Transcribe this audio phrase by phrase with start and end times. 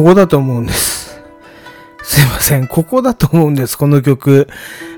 [0.00, 1.20] ここだと思うんです。
[2.02, 2.66] すいません。
[2.66, 3.76] ここだと思うんです。
[3.76, 4.48] この曲。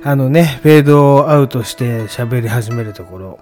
[0.05, 3.41] あのね、フェードアウトして喋り始めるところ。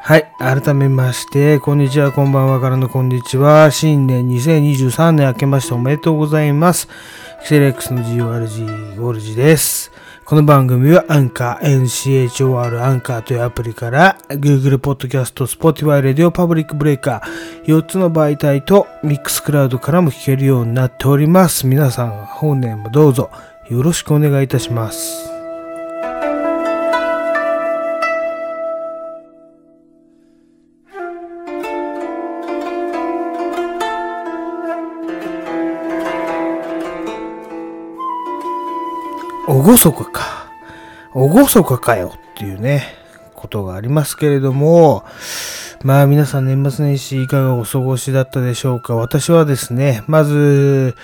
[0.00, 0.32] はい。
[0.38, 3.70] 改めまして、こんにちは、こんばんはからのこんにちは。
[3.70, 6.88] 新年2023年明けましておめでとうございます。
[7.42, 9.92] キセレックスの GORG ゴールジです。
[10.24, 17.20] この番組はアンカー、NCHOR アンカーというアプリから Google Podcast、Spotify、Radio Public Breaker
[17.64, 21.66] 4つの媒体と Mixcloud からも聞けるようになっております。
[21.66, 23.30] 皆さん本年もどうぞ
[23.68, 25.31] よろしくお願いいたします。
[39.62, 40.50] おごそかか。
[41.14, 42.82] おごそかかよっていうね、
[43.36, 45.04] ことがありますけれども、
[45.84, 48.96] まあ皆さん年末年始いかがお過ごしだったでしょうか。
[48.96, 50.96] 私はですね、まず、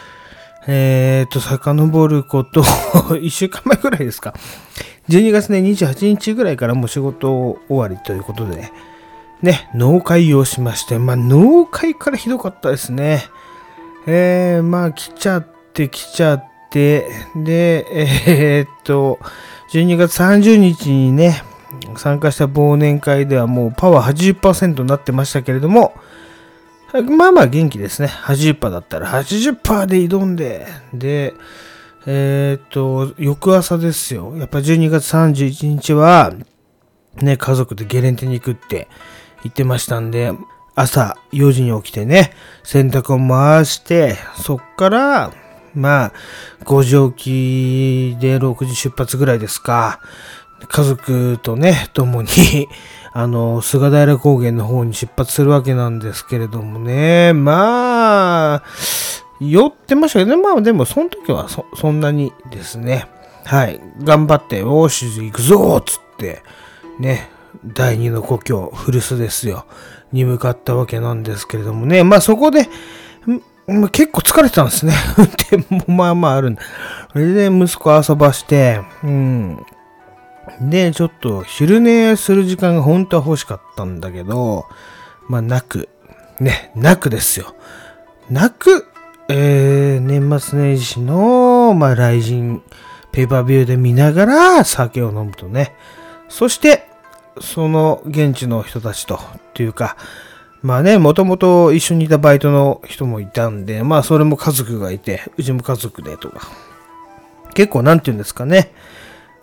[0.67, 4.35] えっ、ー、と、遡ること1 週間前ぐらいですか。
[5.09, 7.31] 12月ね、28日ぐらいからもう仕事
[7.69, 8.73] 終わりということで、
[9.41, 13.23] ね、農会をしまして、まあ農会からひどかったですね。
[14.09, 19.19] えー、まあ来ちゃって来ちゃって、で、えー、っと、
[19.73, 21.43] 12月30日にね、
[21.97, 25.95] 参加した忘年会ではもうパワー80%になってましたけれども、
[27.17, 28.09] まあまあ元気ですね。
[28.09, 31.35] 80%だったら80%で挑んで、で、
[32.07, 34.35] えー、っと、翌朝ですよ。
[34.37, 36.33] やっぱ12月31日は、
[37.17, 38.89] ね、家族でゲレンテに行くって
[39.43, 40.33] 言ってましたんで、
[40.75, 45.33] 朝4時に起きてね、洗濯を回して、そっから、
[45.75, 46.13] まあ、
[46.65, 50.01] 5時起きで6時出発ぐらいですか。
[50.67, 52.29] 家族とね、共に
[53.13, 58.63] あの、菅平高原の方に出発するわけなんですけれどもね、まあ、
[59.41, 63.07] 酔ってましたけどね、まあでもその時はそそんなにですね、
[63.45, 66.43] はい、頑張って、おーし、行くぞつって、
[66.99, 67.31] ね、
[67.65, 69.65] 第二の故郷、古巣ですよ、
[70.13, 72.69] に向かったわけなんですけれどもね、まあそこで、
[73.91, 74.95] 結構疲れてたんですね。
[75.19, 76.63] 運転もまあまああるんだ。
[77.13, 79.67] それで息子遊ばして、うん。
[80.61, 84.67] で、ちょっと昼寝する時間が本当は欲しかったんだけど、
[85.29, 85.89] まあなく、
[86.41, 87.55] ね、なくですよ。
[88.31, 88.87] なく、
[89.29, 92.63] えー、年末年始の、まあ、来人、
[93.13, 95.75] ペーパービューで見ながら酒を飲むとね。
[96.29, 96.89] そして、
[97.41, 99.19] その現地の人たちと、っ
[99.55, 99.97] ていうか、
[100.63, 106.49] まあね、もともと一緒にいたバイトの人もいたんで、まあそれも家族がいて、うちも家族でとか。
[107.55, 108.73] 結構なんて言うんですかね。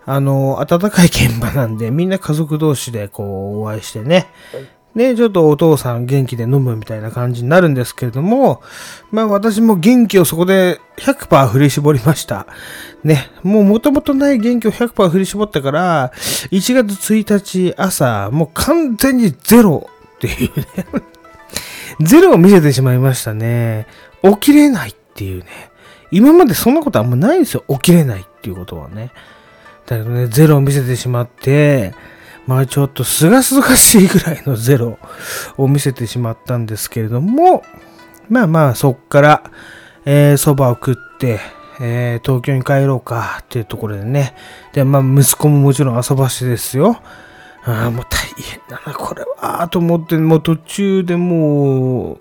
[0.04, 4.26] あの、暖かい現場なんで、みんな家族同士でこうお会いしてね。
[4.94, 8.62] で、ちょっとお父さん元気で飲むみたいな感じになるんですけれども、
[9.10, 12.46] まあ私も元気をそこで100%振り絞りました。
[13.04, 16.12] ね、もう元々ない元気を100%振り絞ったから、
[16.50, 20.66] 1月1日朝、もう完全にゼロっていうね
[22.00, 23.86] ゼロを見せてしまいましたね。
[24.22, 25.46] 起きれないっていうね。
[26.10, 27.64] 今までそんなことあんまないんですよ。
[27.68, 29.12] 起きれないっていうことはね。
[29.86, 31.94] だけどね、ゼロを見せてしまって、
[32.46, 34.98] まあちょっとすがすがしいぐらいのゼロ
[35.56, 37.64] を見せてしまったんですけれども、
[38.28, 39.50] まあまあそっから、
[40.04, 41.40] えー、蕎麦を食って、
[41.80, 44.34] えー、東京に帰ろうかっていうところでね。
[44.74, 47.00] で、まあ息子ももちろん遊ばしてですよ。
[47.66, 52.18] ああ、もう大変だな、これは、と思って、もう途中でもう、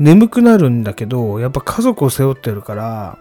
[0.00, 3.18] 眠くなるんだけど、やっぱ家族を背負ってるから、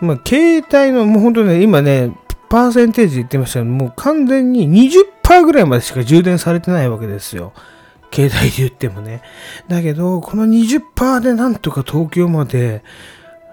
[0.00, 2.12] まあ、携帯の、もう本当ね、今ね、
[2.50, 7.52] パーセンテージ言ってましたけど、もう完全に20%ぐらいまでしか充電されてないわけですよ。
[8.12, 9.22] 携帯で言ってもね。
[9.68, 12.84] だけど、この20%でなんとか東京まで、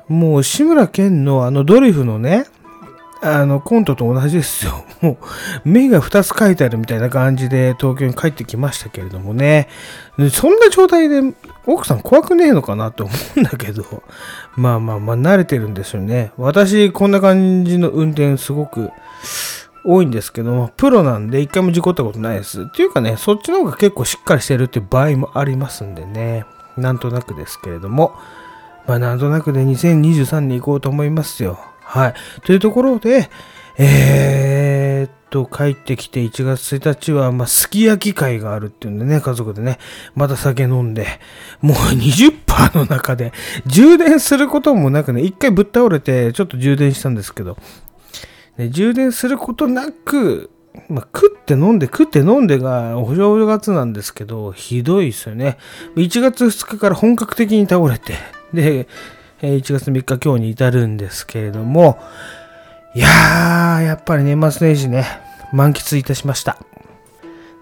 [0.07, 2.45] もう志村けんのあのドリフのね、
[3.23, 4.83] あの、コントと同じですよ。
[5.01, 5.18] もう、
[5.63, 9.68] 目が2つ書いてあるみたいな感じで東京に帰ってきましたけれどもね。
[10.31, 11.21] そんな状態で
[11.68, 13.83] 奥さん怖くねえのかなと思うんだけど、
[14.57, 16.31] まあまあまあ慣れてるんですよね。
[16.38, 18.89] 私、こんな感じの運転すごく
[19.85, 22.63] 多いんですけども、プロなんで一回も事故ったことないです。
[22.63, 26.45] っていうかね、そっちの方が結構しっかりしてるって場合もありますんでね。
[26.75, 28.15] なんとなくですけれども、
[28.88, 31.59] まあなんとなくで2023年行こうと思いますよ。
[31.91, 32.13] はい。
[32.45, 33.29] というところで、
[33.77, 39.77] えー、っと、帰ってきて1月1日は、まあ、すき焼き会があるっていうんでね、家族でね、
[40.15, 41.05] また酒飲んで、
[41.59, 43.33] もう20%の中で、
[43.65, 47.57] 充電することもなくね、一回ぶっ倒れて、ちょっと充電したんですけど、
[48.55, 50.49] ね、充電することなく、
[50.88, 55.57] まあ、食って飲んで食って飲んでがお正月なんですけど、ひどいですよね。
[55.97, 58.13] 1月2日から本格的に倒れて、
[58.53, 58.88] で、
[59.41, 61.99] 1月3日今日に至るんですけれども、
[62.93, 65.05] いやー、やっぱり年末年始ね、
[65.51, 66.57] 満喫いたしました。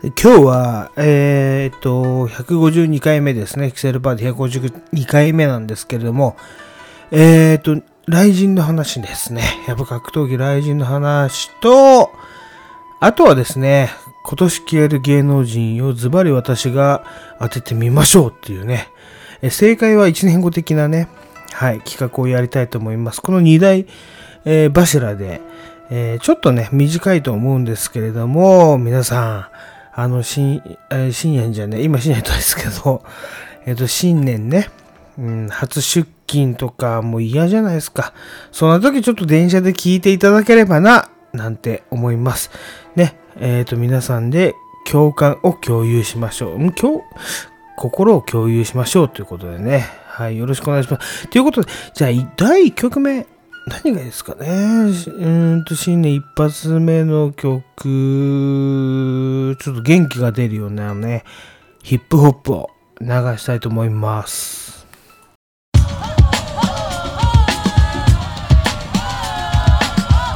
[0.01, 3.67] 今日は、えー、っと、152回目ですね。
[3.67, 6.35] エクセルパーで152回目なんですけれども、
[7.11, 9.43] えー、っと、雷神の話ですね。
[9.67, 12.11] やっぱ格闘技雷神の話と、
[12.99, 13.89] あとはですね、
[14.25, 17.05] 今年消える芸能人をズバリ私が
[17.39, 18.89] 当ててみましょうっていうね。
[19.41, 21.07] え正解は1年後的なね、
[21.59, 23.21] はい、企画をやりたいと思います。
[23.21, 23.85] この2大、
[24.45, 25.41] えー、柱で、
[25.89, 29.47] えー、ちょっとね、短いと思うんですけれども、皆さん、
[29.93, 33.03] あの、新、えー、新年じゃね、今新年とですけど、
[33.67, 34.69] えっ、と、新年ね、
[35.17, 38.13] うん、初出勤とかも嫌じゃないですか。
[38.53, 42.51] そんな時ちょっと電車で聞いていただければな、なんて思います。
[42.95, 44.55] ね、えっ、と、皆さんで
[44.89, 46.57] 共感を共有しましょう。
[46.57, 47.03] ん今日、
[47.75, 50.07] 心を共有しましょうということでね。
[50.19, 51.29] はい、よろしくお願いします。
[51.29, 53.25] ということで、じゃあ、第1曲目、
[53.67, 54.47] 何がいいですかね？
[54.49, 57.55] うんと、新年一発目の曲、
[59.61, 61.23] ちょっと元気が出るようなね、
[61.83, 62.69] ヒップホップを
[62.99, 64.85] 流したいと思います。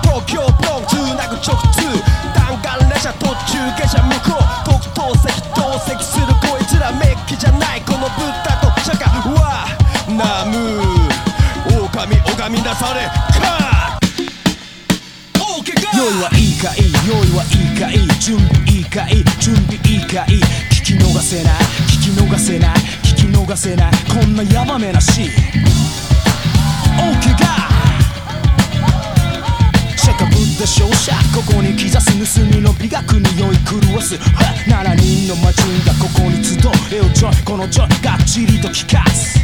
[0.04, 1.82] 東京プロつなぐ直通
[2.34, 3.36] 弾丸列車途中
[3.82, 6.28] 下車向こう特等席同席する
[12.74, 13.06] なされ。
[13.06, 14.00] か。
[15.96, 16.78] 用意はいいかい。
[17.08, 18.00] 用意はいいかい。
[18.20, 19.24] 準備いいかい。
[19.40, 20.42] 準備いいかい。
[20.72, 21.54] 聞き逃せない。
[21.88, 22.76] 聞き逃せない。
[23.04, 23.92] 聞き逃せない。
[24.10, 25.30] こんなヤバめなシーン
[26.98, 27.46] OK が
[29.98, 31.14] 釈迦ブッダ勝者。
[31.36, 34.16] ここに刻す盗みの美学に酔い狂わす。
[34.16, 36.72] 7人の魔人がここに集う。
[36.92, 37.44] えよジョイ。
[37.44, 38.04] このジョイ。
[38.04, 39.40] がっちりと聞かす。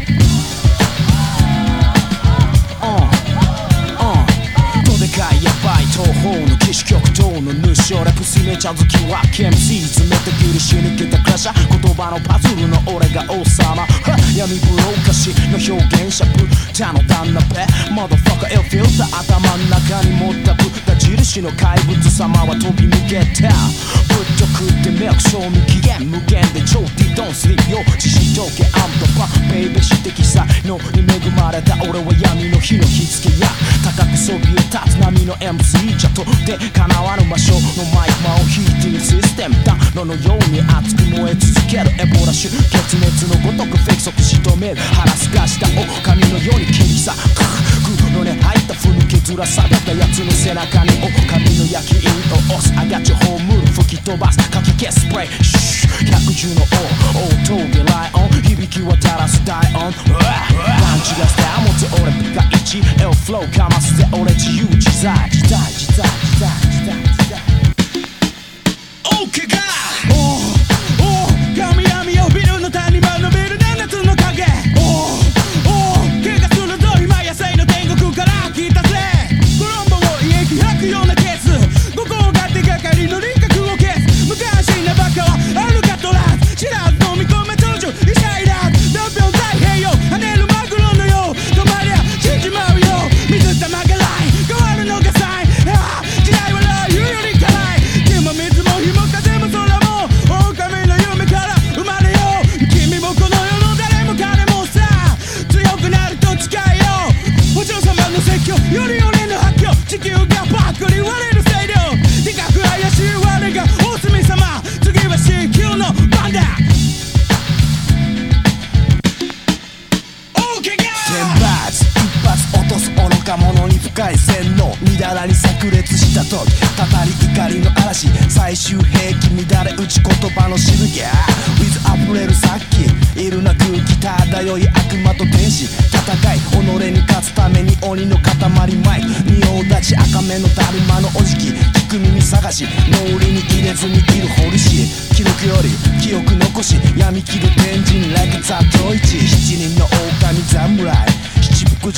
[6.29, 11.81] ばい東方の騎士極東の主俺プスめちゃ好きは KMC 詰めてギリしに来たクラッシャー。
[11.81, 13.85] 言葉のパズルの俺が王様
[14.35, 23.49] 闇風呂歌詞の表現者ブッダの旦那ペマドファカエルフィルター頭の中に持ったブッダ印の怪物様は飛び抜けた
[24.07, 33.47] ぶっとくってメイク賞味期限無限で超ディドンスリーよ知識統計アンドパンベイベー指摘才能に恵まれた俺は闇の火の火付けや
[33.83, 36.25] 高くそびえ立つ波の MC じゃとっ
[36.59, 37.59] て叶わぬ場所の
[37.95, 39.79] マイクマをヒーティングシステムだ。
[39.95, 47.78] ののように熱く燃え続けるエボラ種血熱のごとくフェイク即仕留める腹すかした狼のように切り裂く
[48.11, 59.93] のね入ったふぬけずらされたやつの背中に狼の焼き印を押すあがちホーム吹き飛ばすかき消すスプレーシュ百獣の王王峠ライオン響き渡らす大音パン
[61.03, 65.29] チがスター持つ俺ピカイチエルフローかますぜ俺自由自在。
[65.29, 67.18] 自在自在自在自在。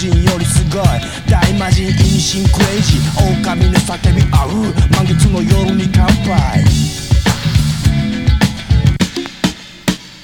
[0.01, 0.83] 七福神よりすごい
[1.29, 4.49] 大魔人意味深クレイジー狼の叫び合う
[4.95, 6.65] 満月の夜に乾杯。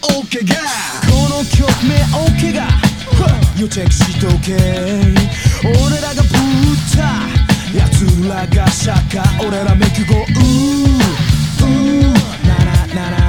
[0.01, 0.55] OK が
[1.05, 1.93] この曲名
[2.25, 2.67] OK が
[3.59, 4.55] 予チェックしとけ。
[5.63, 7.03] 俺らがブッダ
[7.77, 10.17] 奴らがシャカ俺らメキゴう。
[10.17, 10.27] ー
[11.61, 12.13] うー
[12.47, 13.26] ならなら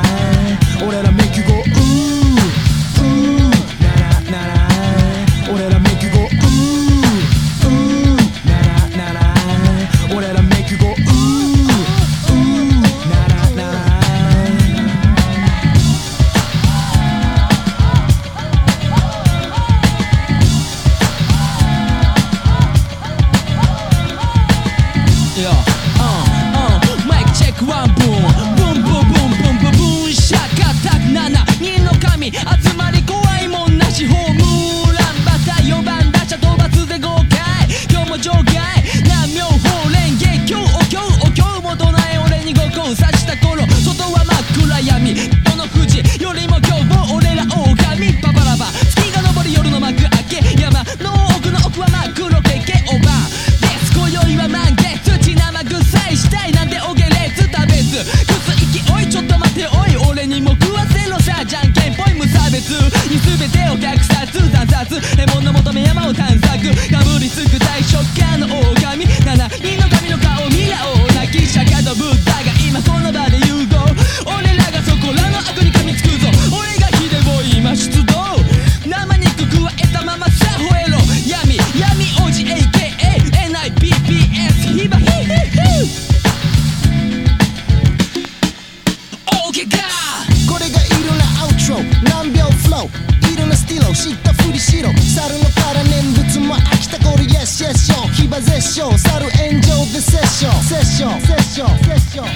[94.58, 95.28] 知ったふりしろ。
[95.30, 97.16] 猿のから念仏も飽きた頃。
[97.22, 98.90] Yes yes よ騎馬絶唱。
[98.98, 102.26] 猿炎上でセッションセッションセッションセッション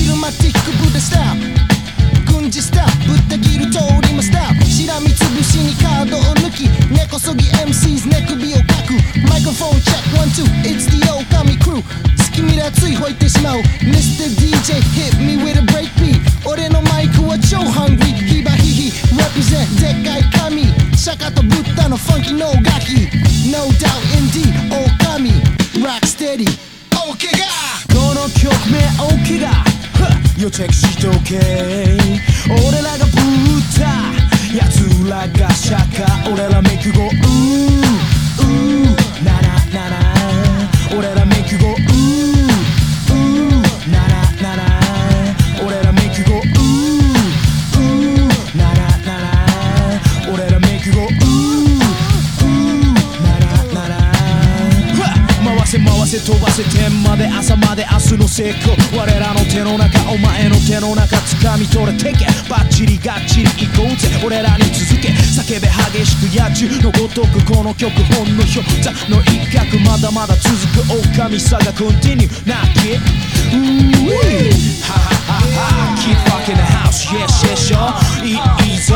[0.00, 2.32] イルマティックブデスター。
[2.32, 3.08] 軍事スター。
[3.08, 3.78] ぶった切る通
[4.08, 4.64] りまスター。
[4.64, 6.68] しらみつぶしにカードを抜き。
[6.90, 8.94] 根こそぎ MCs 寝首をかく。
[9.28, 10.46] マイクロフォンチェックワンツー。
[10.64, 13.60] It's the 狼クルー月見らついほいてしまう。
[13.82, 14.26] Mr.
[14.34, 20.64] DJ hit me with a breakbeat 俺のマイクは超ハングリーヒバヒヒ represent でっかい神。
[20.96, 23.06] 釈迦とブッダのファンキーのガキ。
[23.52, 24.50] No doubt indeed
[24.98, 25.30] 狼。
[25.80, 26.46] Rock steady.
[26.90, 27.46] 大怪我
[27.94, 29.54] この曲名大怪我
[30.36, 31.38] 予チェックしておけ。
[32.48, 33.86] 俺らがブッダ
[34.56, 37.83] 奴らが釈迦俺らメイクゴー。
[56.20, 61.92] せ飛ばせ天まで朝まで明日の成功我らの手の中お前の手の中掴み取れ。
[61.98, 63.50] てけバッチリガッチリ。
[63.66, 64.08] 行こうぜ。
[64.24, 65.08] 俺らに続け。
[65.10, 69.78] 叫べ激しく野獣のごとくこの曲本の氷座の一角。
[69.82, 70.54] まだまだ続
[70.86, 71.02] く。
[71.18, 74.54] 狼さがコンティニューなきうーい。
[74.86, 77.90] はははは Keep rocking the house yes yes yo
[78.24, 78.93] いいぞ。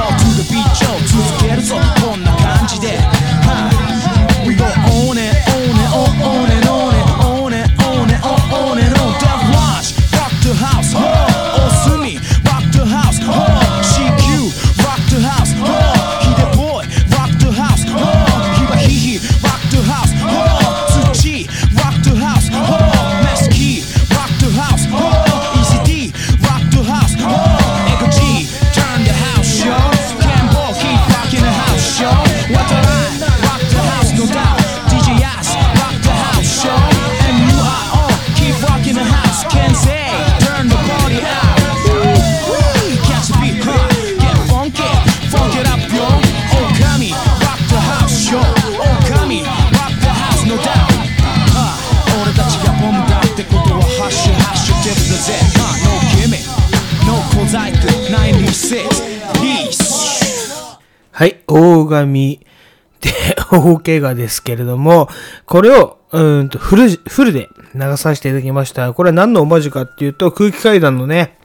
[63.50, 65.08] 大怪我ですけれども、
[65.46, 68.92] これを、うんと、フル、フルで流させていただきました。
[68.94, 71.38] これは何のオマージュかっていうと、空気階段のね、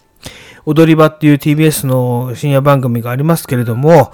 [0.66, 4.12] 踊り場っていう TBS の深夜番組がありますけれども、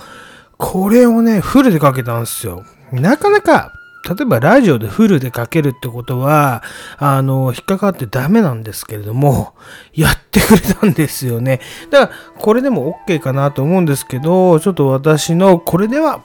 [0.58, 2.64] これをね、フルでかけたんですよ。
[2.92, 3.72] なかなか、
[4.08, 6.64] 例えばラジオでフルでかけるってことは、
[6.98, 9.54] あの、引っかかってダメなんですけれども、
[9.94, 11.60] やってくれたんですよね。
[11.92, 16.24] だから、これでも OK かなと思うんですけど、ちょっと私のこれでは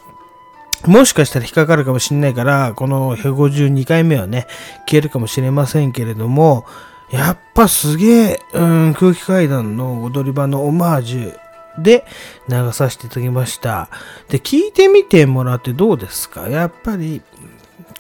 [0.87, 4.47] もしかしたら引っかかるかもしれないから、この152回目はね、
[4.87, 6.67] 消えるかもしれませんけれども、
[7.11, 11.39] やっぱすげえ、うん、空気階段の踊り場のオマージュ
[11.79, 12.05] で
[12.49, 13.89] 流させていただきました。
[14.29, 16.49] で、聞いてみてもらってどうですか？
[16.49, 17.23] やっぱり、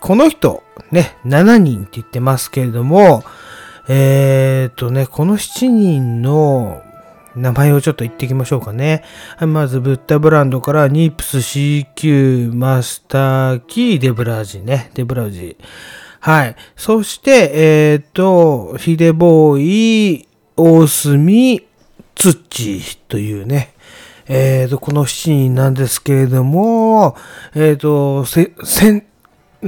[0.00, 3.24] この人、ね、7人って言ってますけれども、
[3.88, 6.82] えー、とね、この7人の
[7.36, 9.02] 名前をちょっと言っていきましょうかね。
[9.36, 14.90] はい、まず、ブッダブランドから、ニープス CQ マスターキーデブラージね。
[14.94, 15.56] デブラージ。
[16.20, 16.56] はい。
[16.76, 21.66] そして、えっ、と、ヒデボーイ、大隅、
[22.14, 23.74] ツッチというね。
[24.26, 27.16] えっ、と、この7人なんですけれども、
[27.54, 29.04] えっ、と、せ、先、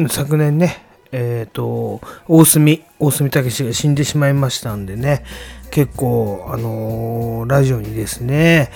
[0.09, 0.83] 昨年ね、
[1.13, 5.25] えっ、と、大隅、大隅武が死んでしまいましたんでね、
[5.71, 8.71] 結構、あのーラジオにですね、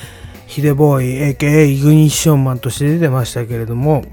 [0.47, 4.05] ヒデボーイ、AKA イグニッションマンとして出てましたけれども、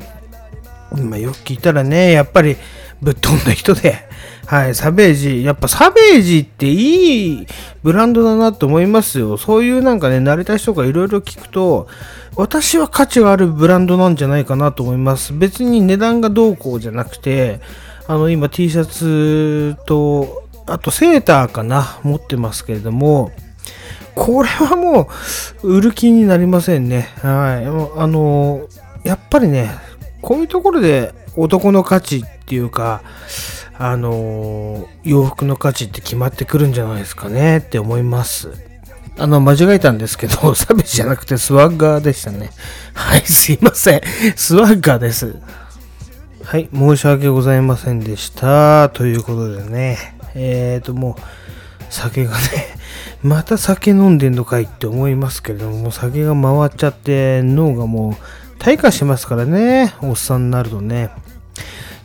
[0.92, 2.58] まあ、よく聞いたらね、やっぱり
[3.02, 4.08] ぶっ飛んだ人で、
[4.46, 7.48] はい、サベージ、やっぱサベージっていい
[7.84, 9.38] ブランドだなと思いますよ。
[9.38, 11.88] そういうなんかね、慣れた人がいろいろ聞くと、
[12.36, 15.34] 私は価値があるブランドなんじゃないかなと思います。
[15.34, 17.60] 別に値段がどうこうじゃなくて、
[18.08, 23.32] あの、今 T シャツと、あとセーターかな、持ってますけれども、
[24.16, 25.10] これはも
[25.64, 27.10] う、売る気になりませんね。
[27.22, 27.66] はい。
[28.00, 28.68] あの、
[29.04, 29.70] やっぱりね、
[30.22, 33.02] こういうところで男の価値っていうか、
[33.78, 38.52] あの、洋服の価値って決まってくるんじゃないですかねって思います。
[39.20, 42.50] あの、間違えたんですけど、サベジじゃなくてスワッガーでしたね。
[42.94, 44.02] はい、すいません。
[44.36, 45.36] スワッガーです。
[46.44, 48.90] はい、申し訳ございませんでした。
[48.90, 51.22] ということでね、えーと、もう、
[51.90, 52.38] 酒がね、
[53.24, 58.18] また酒飲んでんのかいって思いますけれども、もう酒が回っちゃって脳がも
[58.60, 61.10] う退化しますからね、おっさんになるとね。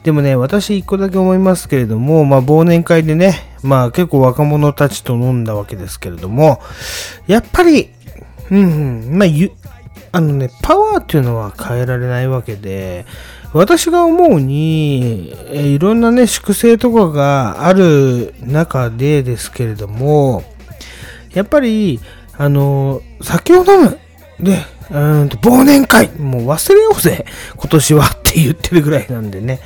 [0.04, 6.60] でもね、私一個だけ思いますけれども、まあ忘年会でね、まあ結構若者たちと飲んだわけですけれども、
[7.26, 7.90] やっぱり、
[8.50, 9.52] うん、うん、まあゆ、
[10.10, 13.06] あのね、パワーっていうのは変えられないわけで、
[13.52, 20.42] 私が思うに、いろんなね、粛清とかがある中でですけれども、
[21.34, 22.00] やっぱり、
[22.36, 23.98] あの、酒を飲む。
[24.40, 24.58] で、
[24.90, 26.10] うんと、忘年会。
[26.18, 27.26] もう忘れようぜ。
[27.56, 29.60] 今年はって言ってるぐらいなんでね。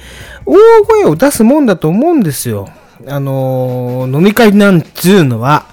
[0.44, 2.68] 大声を出すもんだと思うんですよ。
[3.07, 5.66] あの飲み会なんつうのは、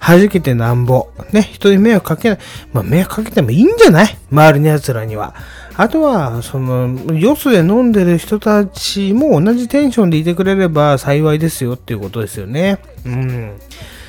[0.00, 1.08] 弾けてなんぼ。
[1.32, 2.38] ね、人に迷惑かけない。
[2.72, 4.16] まあ、迷惑かけてもいいんじゃない？
[4.30, 5.34] 周りの奴らには。
[5.78, 12.80] あとは、その、よそで飲んでる人たちも同じテンションでいてくれれば幸いですよっていうことですよね。
[13.06, 13.60] うん。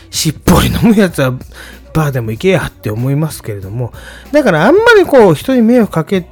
[0.10, 1.32] しっぽり飲むやつは
[1.94, 3.94] バーでも行けやって思いますけれども、
[4.32, 6.28] だからあんまりこう人に迷惑かけ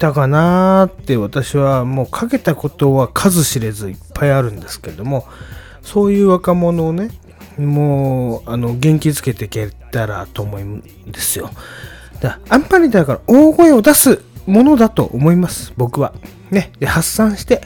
[0.00, 5.28] たかなーって私はもうかけたことは数知れずいっぱいあるんですけれども、
[5.82, 7.10] そういう若者をね、
[7.58, 11.50] もうあの元気づけていけたらと思うんですよ。
[12.20, 16.12] だあんまりだから大声を出すものだと思います、僕は。
[16.50, 17.62] ね、で発散して、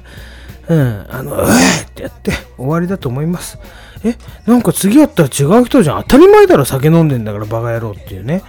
[0.68, 3.58] うん、あの、うえってやって終わりだと思います。
[4.04, 6.02] え、なんか次やったら違う人じゃん。
[6.02, 8.42] 当たり前だろ、酒飲んでんだからバカ野郎っていうね。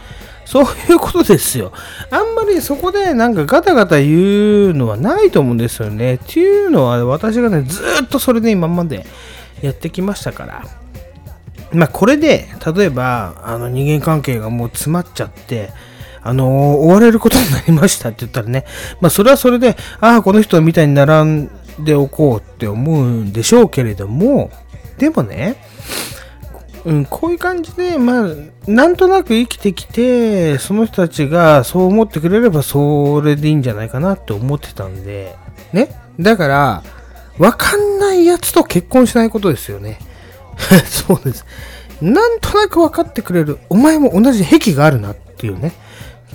[0.46, 1.72] そういうことですよ。
[2.10, 6.16] あんまりそこでなんかガタガタ言うのはないと思うんですよね。
[6.16, 9.06] っていうのは私がね、ずっとそれで今まで
[9.62, 10.66] やってきましたから。
[11.72, 15.72] まあこれで、例えば、あの人間関係がもう詰まっちゃって、
[16.30, 18.66] あの追われることになりましたって言ったらね、
[19.02, 24.52] まあそれはそれで、ああ、この人みたいに並んでおこうって思うんでしょうけれども、
[25.00, 25.56] でもね、
[26.86, 28.30] うん、こういう感じで、まあ、
[28.68, 35.36] なんとなく生きてきて、その人たちがそう思ってくれれば、それでいいんじゃないかなって思ってたんで、
[35.74, 35.90] ね。
[36.20, 36.84] だから、
[37.38, 40.00] わかんないやつと結婚しないことですよね。
[40.86, 41.46] そうです。
[42.02, 43.58] なんとなく分かってくれる。
[43.70, 45.74] お前も同じ癖があるなっていうね。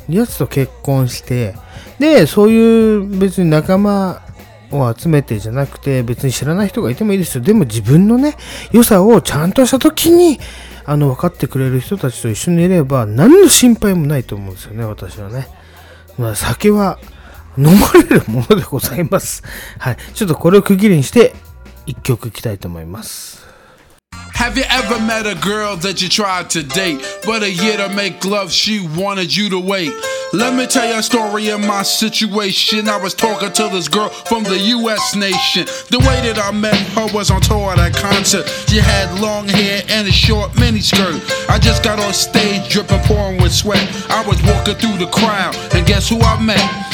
[0.09, 1.55] やつと結婚して、
[1.99, 4.23] で、そういう別に仲間
[4.71, 7.45] を集めてじゃなくて、別に知らない人がいてもいいですよ。
[7.45, 8.37] でも自分のね、
[8.73, 10.38] 良さをちゃんとした時に、
[10.85, 15.49] あの、分かってくれる人たちと一緒にいれば、何の心配もないと思うんですよね、私はね。
[16.19, 16.99] まあ、酒は
[17.57, 19.43] 飲まれるものでございます。
[19.79, 19.97] はい。
[20.12, 21.35] ちょっとこれを区切りにして、
[21.87, 23.43] 一曲いきたいと思います。
[24.35, 28.24] Have you ever met a girl that you tried to date, but a year to make
[28.24, 29.92] love, she wanted you to wait?
[30.35, 32.88] Let me tell you a story of my situation.
[32.88, 35.64] I was talking to this girl from the US nation.
[35.90, 38.48] The way that I met her was on tour at a concert.
[38.68, 41.22] She had long hair and a short miniskirt.
[41.48, 43.87] I just got on stage dripping, pouring with sweat.
[44.11, 46.93] I was walking through the crowd, and guess who I met?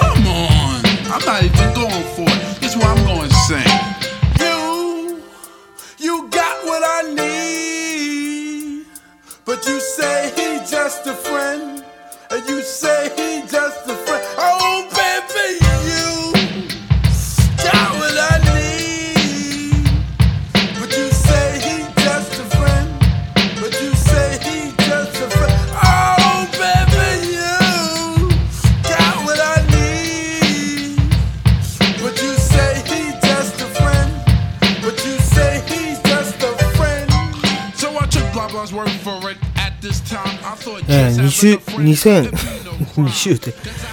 [0.00, 0.80] Come on.
[1.12, 2.60] I'm not even going for it.
[2.60, 3.72] This is what I'm going to sing.
[4.40, 5.22] You,
[5.98, 8.86] you got what I need.
[9.44, 11.84] But you say he just a friend.
[12.30, 14.25] And you say he just a friend.
[41.36, 42.30] 週2000、
[42.96, 43.50] 2週って、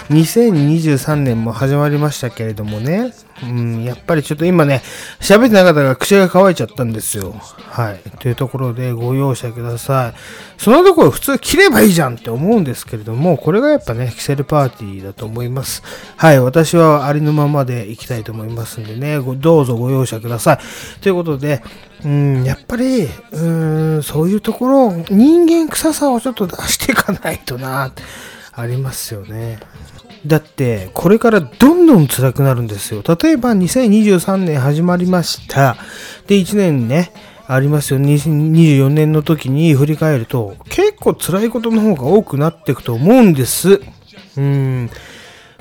[0.09, 4.81] 2023年も始まりましたけれどもね、うん、やっぱりちょっと今ね
[5.19, 7.33] 喋ってなかったから口が乾いちゃったんですよ。
[7.33, 7.99] はい。
[8.19, 10.61] というところでご容赦ください。
[10.61, 15.83] そのところ普通切ればいいじゃんって思うんですけれどもこれがやっぱねキセルパーティーだと思います。
[16.15, 16.39] はい。
[16.39, 19.19] 私はありのままでいきたいと思いますんでね。
[19.19, 21.01] どうぞご容赦ください。
[21.01, 21.61] ということで
[22.05, 23.45] うん、やっぱり、う
[23.99, 27.91] ん、そういうところ、人間臭さをちょっと出していかないとな、
[28.51, 29.59] ありますよね。
[30.25, 33.03] だって、これからどんどん辛くなるんですよ。
[33.07, 35.75] 例えば、2023年始まりました。
[36.27, 37.11] で、1年ね、
[37.47, 37.99] ありますよ。
[37.99, 43.81] 2024年の時に振り返ると、結構辛いことの方が多くなっていくと思うんです。
[44.37, 44.89] うん。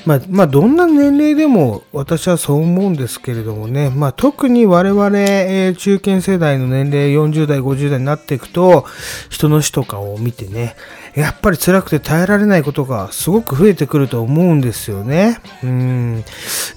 [0.04, 8.84] まあ、まあ、どんな年齢でも私はそう思うんですけれどもね、まあ、特に我々、え、中堅世代の年齢40代、50代になっていくと、
[9.30, 10.76] 人の死とかを見てね、
[11.14, 15.38] やっぱり辛くて耐えられないことがすごく増えてくると思うんですよね。
[15.62, 16.24] うん。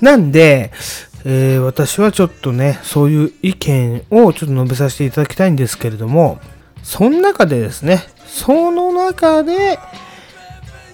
[0.02, 0.72] なんで、
[1.24, 6.40] えー、私はちょっとね、そういう意見をちょっと述べさせていただきたいんですけれども、
[6.84, 9.80] その中でですね、その中で、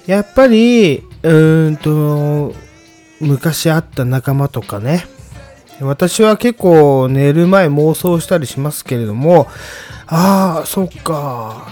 [0.06, 2.54] やっぱり、うーんと、
[3.20, 5.06] 昔会った仲間とかね、
[5.80, 9.48] 私は結構寝る前妄想したりしますけれども、
[10.08, 11.68] ああ、そっか。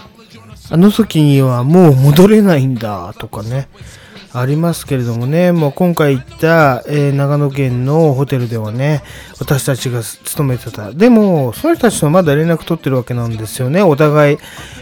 [0.71, 3.67] あの時にはもう戻れないんだとかね。
[4.31, 9.01] ありますけれどもね、もう今回行った、えー、長野県のホテルではね、
[9.39, 10.91] 私たちが勤めてた。
[10.91, 13.81] でも、その人たちとまだ連絡取ってるわけなんですよね。
[13.81, 14.37] お互い、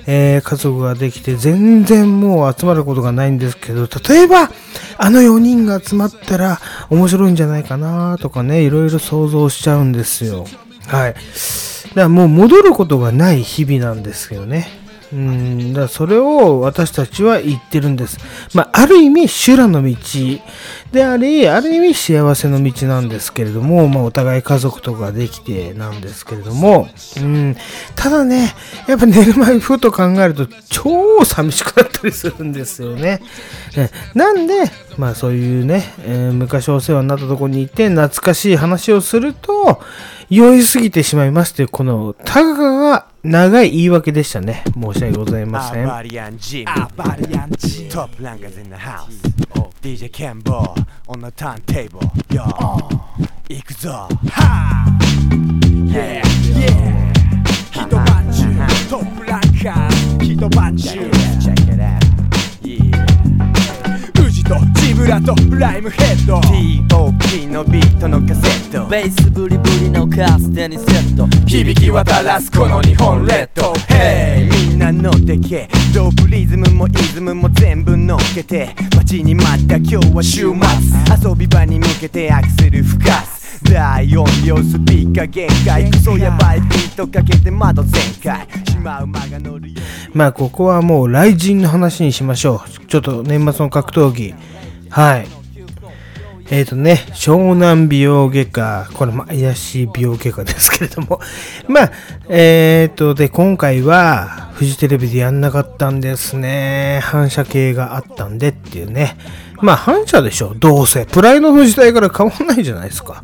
[0.05, 4.51] えー、家族ができて、全然もう集まることがないんですけど、例えば、
[4.97, 10.45] あの4人が集まったら面白いんじゃないかなとかね、いろいろ想像しちゃうんですよ。
[10.87, 11.13] はい。
[11.13, 11.19] だ
[11.95, 14.86] からもう戻ることがない日々なんですけどね。
[15.13, 18.17] うん、だそれを私たちは言ってるんです。
[18.53, 19.95] まあ、ある意味、修羅の道
[20.91, 27.55] であり、ある意味幸せの道なんですけれども、まあ、お互い家族とかできてなんですけれども、うん、
[27.95, 28.53] ただね、
[28.87, 33.21] やっぱ寝る前にふと考えると超寂しくなったりするんですよね。
[34.13, 34.53] なんで、
[34.97, 39.81] まあそういうね、えー、昔お世話になったとこに行って懐かしい話をすると、
[40.29, 44.63] 酔いすぎてしまいますという、この、たかが長い言い訳でしたね。
[44.73, 45.87] 申し訳ございません。
[45.87, 49.27] バリアンジアバリアンジトップランガー
[49.81, 50.75] DJ ケンボ
[51.07, 52.43] on the turntable Yo
[53.47, 54.09] 行くぞ。
[54.25, 55.46] Yeah
[65.35, 66.39] ジブライムヘッド。
[66.39, 68.87] TOP のビートのカセット。
[68.87, 71.27] ベースブリブリのカステにセット。
[71.45, 75.67] 響き渡らすこの日本列島 Hey みんなのでけ。
[75.93, 78.69] ドープリズムもイズムも全部乗っけて。
[78.95, 80.49] 待ちに待った今日は週
[81.21, 81.29] 末。
[81.29, 83.61] 遊び場に向けてアクセル吹かす。
[83.65, 85.91] 大音量スピーカー限界。
[85.91, 88.47] クソやばいビートかけて窓全開。
[88.69, 89.81] シマウマが乗るよ
[90.13, 92.85] まあここはもう雷神の話にしましょう。
[92.85, 94.33] ちょっと年末の格闘技
[94.89, 95.27] はい
[96.49, 101.19] えっ、ー、とね、湘南美容外科、これ、ま、怪しい美容外科ですけれども、
[101.67, 101.91] まあ、
[102.29, 107.01] えっ、ー、と、で、今回は、フジテレビでやんなかったんですね。
[107.03, 109.17] 反射系があったんでっていうね。
[109.61, 111.05] まあ、反射でしょ、どうせ。
[111.05, 113.23] プライドの時代から変わんないじゃないですか。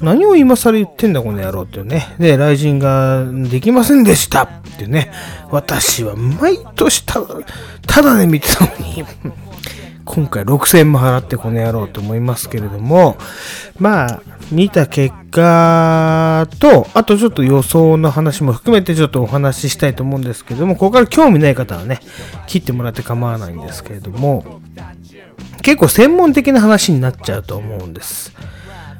[0.00, 2.14] 何を今更言ってんだ、この野郎っていうね。
[2.18, 4.48] で、雷神ができませんでしたっ
[4.78, 5.12] てね。
[5.50, 7.26] 私は毎年ただ、
[7.86, 9.04] ただで見てたのに
[10.14, 13.16] 今回6000も払ってこの野郎と思いますけれども、
[13.78, 22.00] まあ、見た結果と、あとちょっと予想の話も含めてちょっとお話ししたいと思うんですけども、ここから興味ない方はね、
[22.46, 24.60] 切ってもらって構わないんですけれども、
[25.62, 28.34] 結構専門的な話になっちゃうと思うんです。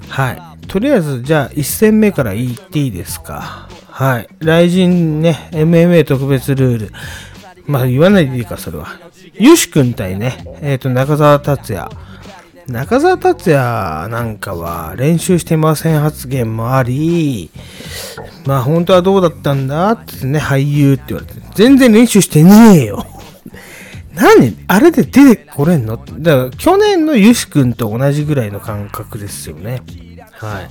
[0.08, 0.66] はい。
[0.66, 3.68] とりあえず、じゃあ1戦目から言っていいですか。
[3.90, 4.28] はい。
[4.38, 4.88] 雷神
[5.20, 6.92] ね、MMA 特別ルール。
[7.66, 9.11] まあ言わないでいいか、それは。
[9.34, 11.90] ゆし君対ね、えっ、ー、と、中澤達也。
[12.68, 17.50] 中澤達也なんかは練習してません発言もあり、
[18.46, 23.04] まあ本当はどうだったんだってね、俳優って言われて、全然練習してねえよ。
[24.14, 25.96] 何あれで出てこれんの？
[25.96, 29.82] だから去年のゆし君と同じぐらいの感覚ですよね。
[30.32, 30.70] はい。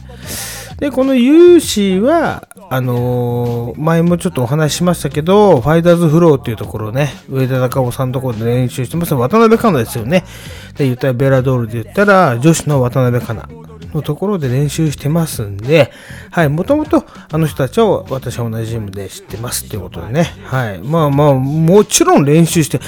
[0.81, 9.13] で、この有志は、あのー、前もちょっとお話ししましたけど、ファイターズフローっていうところね、上田中尾さんのところで練習してます。
[9.13, 10.25] 渡辺香奈ですよね。
[10.79, 15.91] で、言ったらベラドールで言ったら、女子の渡辺香奈のところで練習してますんで、
[16.31, 22.79] はい、もともとあの人たちを私は同じジムで知ってますっていうことでね、はい、まあまあ、もちろん練習して、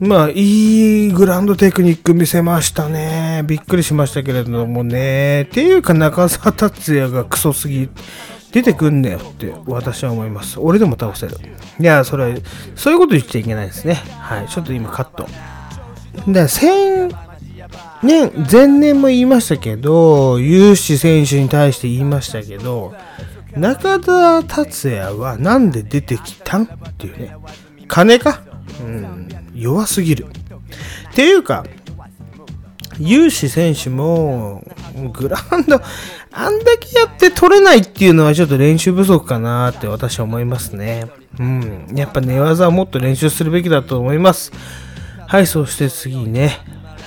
[0.00, 3.42] まあ、いいグランドテクニック見せましたね。
[3.46, 5.42] びっくりしましたけれどもね。
[5.42, 7.88] っていうか、中澤達也がクソすぎ、
[8.52, 10.58] 出てくんだよって私は思います。
[10.58, 11.36] 俺でも倒せる。
[11.80, 12.40] いや、それ、
[12.76, 13.94] そういうこと言っちゃいけないですね。
[14.20, 15.28] はい、ちょっと今カット。
[16.30, 17.14] で、先
[18.02, 22.94] 年、前年も言いましたけど、有志選手に対して言いましたけど、
[23.56, 26.62] 中田達也はなんで出てきたん？
[26.62, 27.36] っていうね。
[27.88, 28.42] 金か？
[28.80, 29.28] うん。
[29.58, 30.26] 弱すぎる。
[31.10, 31.64] っていうか、
[32.98, 34.64] 有志選手も、
[35.12, 35.80] グラウンド、
[36.32, 41.06] あんだけやって取れないっていうのはちょっと練習不足かなって私は思いますね。
[41.38, 41.86] うん。
[41.94, 44.52] やっぱ寝技はもっと練習するべきだと思います。
[45.26, 46.58] はい、そして次ね。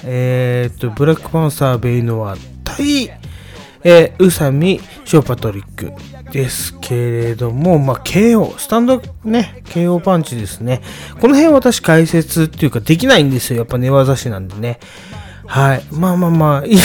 [0.03, 3.09] えー、っと、ブラックパンサー・ベイノワ対、
[3.83, 5.91] えー、宇佐美ショーパトリック
[6.31, 10.81] ですけれども、まあ、KO、スタンドね、KO パンチですね。
[11.19, 13.59] この辺私解説っていうかできないんですよ。
[13.59, 14.79] やっぱ寝技師なんでね。
[15.45, 15.83] はい。
[15.91, 16.79] まあまあまあ、いいも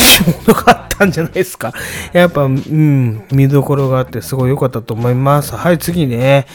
[0.48, 1.72] のがあったんじゃないですか。
[2.12, 5.54] やっぱ、うん、見どころがあってすごい良かったと思います。
[5.54, 6.46] はい、次ね。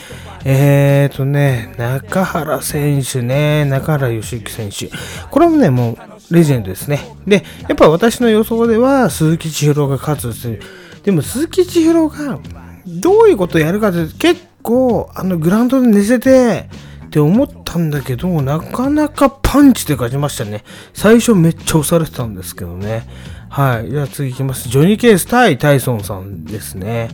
[0.43, 4.89] えーとね、中原選手ね、中原義之選手。
[5.29, 5.97] これもね、も
[6.29, 6.99] う、レジェンドですね。
[7.25, 10.59] で、やっぱ私の予想では、鈴木千尋が勝つ。
[11.03, 12.39] でも、鈴木千尋が、
[12.85, 16.69] どういうことやるかって、結構、あの、グラウンドで寝せて、
[17.05, 20.63] って思ったんだけど、なかなかパンチで勝ちましたね。
[20.93, 23.05] 最初めっちゃ押されてたんですけどね。
[23.49, 23.89] はい。
[23.89, 24.69] じゃあ次行きます。
[24.69, 27.09] ジョニー・ケース対タイソンさんですね。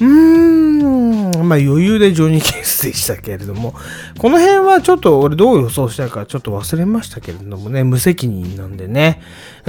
[0.00, 3.74] うーん、まあ余裕でジョニー・ケースでしたけれども、
[4.18, 9.20] この辺はちょっと俺どう予想したかちょっと忘れましたけれどもね、無責任なんでね、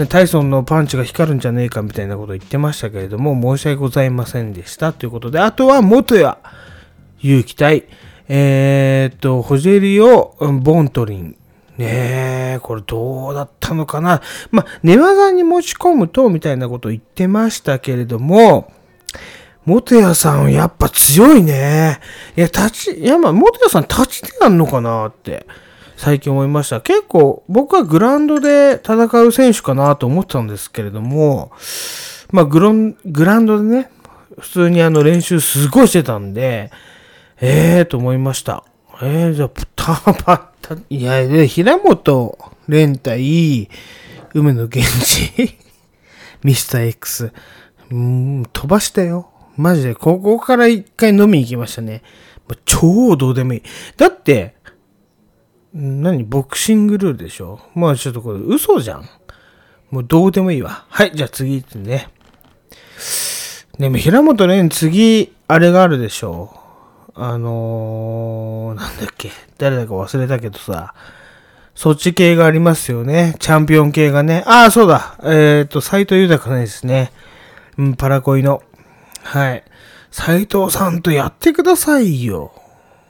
[0.09, 4.93] タイソンのパンチが光るんじゃねえかみたいなこと言ってましたけれども、申し訳ございませんでした。
[4.93, 6.35] ということで、あとは元谷。
[7.23, 7.85] 勇気対、
[8.27, 11.37] えー、っと、ホジェリオ・ボントリン。
[11.77, 14.21] ねえ、これどうだったのかな。
[14.51, 18.71] まあ、寝技に持ち込むと、みたいなこと言ってましたけれども、
[19.65, 21.99] 元谷さんやっぱ強いね。
[22.35, 25.45] いや、立ち、いや、まあ、元谷さん立ちでやんのかなって、
[25.95, 26.81] 最近思いました。
[26.81, 31.51] 結構、僕はグラウンドで戦う選手かなと思ってたんですけれども、
[32.31, 33.89] まあ、グロン、グラウンドでね、
[34.39, 36.71] 普通にあの練習すごいしてたんで、
[37.39, 38.63] ええー、と思いました。
[39.01, 43.69] えー、じゃあ、たばた、いや、で平本蓮対
[44.33, 45.57] 梅野源氏
[46.43, 47.31] ミスター X。
[47.91, 49.29] うーん、飛ばしたよ。
[49.55, 52.01] マジで、ここから一回飲み行きましたね。
[52.47, 53.63] もう超どうでもいい。
[53.97, 54.55] だって、
[55.73, 57.59] 何ボクシングルールでしょ？
[57.73, 59.09] まあちょっとこれ嘘じゃん。
[59.89, 60.85] もうどうでもいいわ。
[60.89, 62.09] はい、じゃあ次ってね。
[63.79, 66.59] でも平本蓮次、あれがあるでしょ？
[67.15, 70.93] あのー、なんだっけ、誰だか忘れたけどさ、
[71.75, 73.35] そっち系がありますよね。
[73.39, 74.43] チャンピオン系がね。
[74.45, 75.17] ああ、そうだ。
[75.23, 77.11] えっ、ー、と、斎藤豊ねですね。
[77.77, 78.61] うん、パラコイの。
[79.23, 79.63] はい。
[80.11, 82.53] 斎藤さんとやってくださいよ。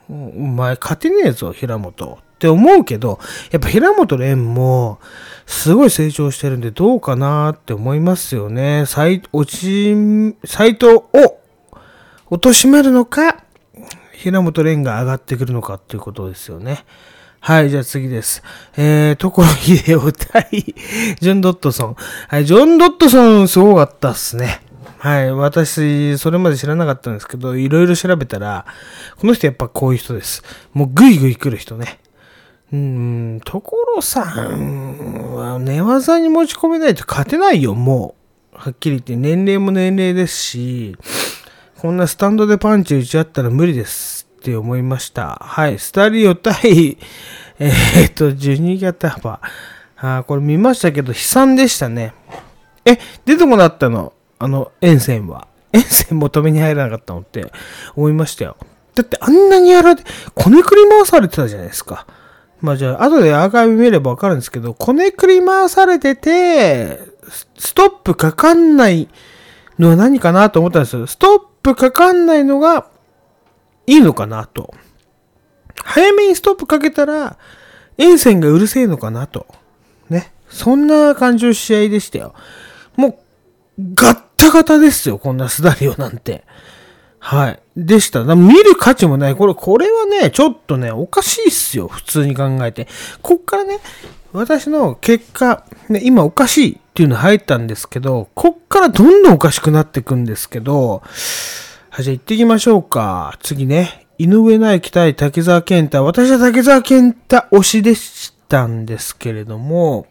[0.08, 2.18] お前勝てねえぞ、平本。
[2.34, 3.18] って思うけど、
[3.52, 4.98] やっぱ平本蓮も、
[5.46, 8.84] すごい成長してるんでどうかなって思いますよね。
[8.86, 9.94] 斎、落ち、
[10.44, 11.38] 斎藤を、
[12.30, 13.44] 貶めるのか、
[14.12, 16.84] 平本蓮が上がってくるのかっていうことですよね。
[17.40, 18.42] はい、じゃあ次です。
[18.76, 20.48] えー、所秀夫対、
[21.20, 21.96] ジョン・ドットソン。
[22.28, 24.63] はい、ジョン・ドットソンすごかったっすね。
[25.04, 28.64] はい、私、それまで知らなかったんですけど、いろいろ調べたら、
[29.18, 30.42] この人やっぱこういう人です。
[30.72, 31.98] もうグイグイ来る人ね。
[32.72, 38.14] うーん、所さんは寝技に持ち込めないと勝てないよ、も
[38.54, 38.56] う。
[38.56, 40.96] はっきり言って、年齢も年齢ですし、
[41.76, 45.38] こんなスタンドでパンチ打ち合ったら無理ですって思いました。
[45.42, 45.78] はい。
[45.78, 46.96] スタリオ対、
[47.58, 49.42] えー、っと、12型幅。
[49.98, 52.14] あこれ見ましたけど、悲惨でしたね。
[52.86, 54.13] え、出てこなったの？
[54.38, 55.48] あの、沿線は。
[55.72, 57.50] 沿線も止めに入らなかったのって
[57.96, 58.56] 思いましたよ。
[58.94, 62.06] だってあんなにやられて、こねくり回されてたじゃないですか。
[62.60, 67.00] まあじゃあ、後でアーカイブ見ればわかるんですけど、こねくり回されてて、
[67.58, 69.08] ストップかかんない
[69.78, 71.06] のは何かなと思ったんですよ。
[71.06, 72.86] ストップかかんないのが
[73.86, 74.72] いいのかなと。
[75.82, 77.36] 早めにストップかけたら、
[77.98, 79.46] 沿線がうるせえのかなと。
[80.08, 80.32] ね。
[80.48, 82.34] そんな感じの試合でしたよ。
[82.96, 83.18] もう、
[83.78, 86.44] ガッタガタですよ、こんなスダリオなんて。
[87.18, 87.60] はい。
[87.76, 88.22] でした。
[88.34, 89.34] 見る価値もない。
[89.34, 91.88] これ、これはね、ちょっとね、おかしいっすよ。
[91.88, 92.86] 普通に考えて。
[93.22, 93.78] こっからね、
[94.34, 101.02] 私の結果、ね、今おかしいっていうの入ったんですけど、こっからどんどんおかしくなっていくんですけど、
[101.88, 103.38] はい、じゃあ行ってきましょうか。
[103.42, 106.04] 次ね、井上直樹対竹澤健太。
[106.04, 110.06] 私は竹澤健太推しでしたんですけれども、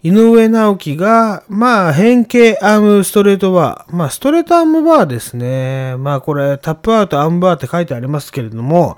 [0.00, 3.96] 井上直樹が、まあ、変形アームストレートバー。
[3.96, 5.96] まあ、ストレートアームバーですね。
[5.96, 8.96] まあ、これ、タップアウトアームバーって書いてありますけれども、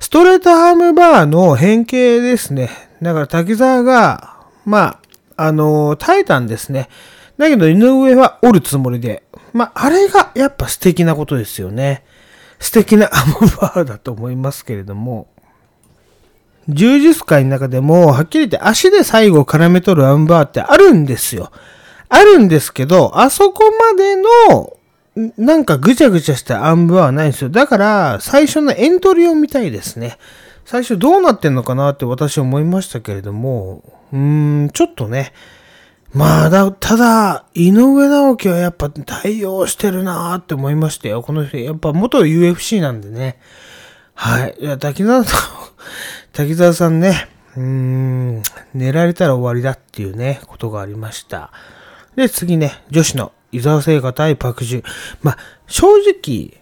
[0.00, 2.70] ストレートアームバーの変形ですね。
[3.02, 5.00] だから、滝沢が、ま
[5.36, 6.88] あ、あの耐えたんですね。
[7.36, 9.24] だけど、井上は折るつもりで。
[9.52, 12.04] まあ、あれが、やっぱ素敵なことですよね。
[12.58, 15.28] 素敵なアームバーだと思いますけれども。
[16.68, 21.50] 柔術界の中でも、はっきり言って足で最後絡め取るアンバーってあるんですよ。
[22.08, 24.76] あるんですけど、あそこまでの、
[25.36, 27.50] なんかぐちゃぐちゃした暗部はないんですよ。
[27.50, 30.18] だから、最初のエントリーを見たいですね。
[30.64, 35.32] 最初どうなってんのかなって私思いましたけれども、うーん、ちょっとね、
[36.12, 41.22] まあだ、ただ、井上直樹はやっぱ対応してるなーって思いましたよ。
[41.22, 43.38] この人、やっぱ元 UFC なんでね。
[44.14, 44.56] はい。
[44.58, 45.40] いや、滝沢さん、
[46.32, 48.42] 滝沢さんね、うーん、
[48.74, 51.50] 寝られたら終わりだっていうね、ことがありました。
[52.14, 54.84] で、次ね、女子の伊沢聖華対パクジュ。
[55.22, 56.60] まあ、正直、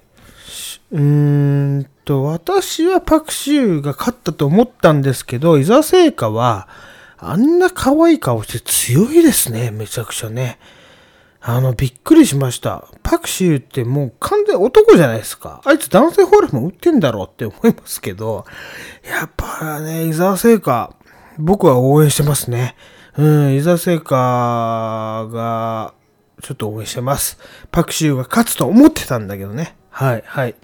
[0.92, 6.68] うーんと、私はパクシュが勝ったと思ったんですけど、伊沢聖華は、
[7.18, 10.58] あんな可愛い顔して強いですね、めちゃくちゃね。
[11.48, 12.88] あの、びっくりしました。
[13.04, 15.62] パクシーってもう完全男じゃないですか。
[15.64, 18.44] あいつ男性ホルモン売ってんだろうって思いますけど、
[19.08, 20.96] やっぱね、伊沢聖華、
[21.38, 22.74] 僕は応援してますね。
[23.16, 25.94] うん、伊沢聖華が、
[26.42, 27.38] ちょっと応援してます。
[27.70, 29.76] パクシーが勝つと思ってたんだけどね。
[29.90, 30.48] はい、は。
[30.48, 30.56] い